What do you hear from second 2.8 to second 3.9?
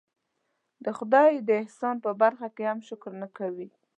شکر نه کوي.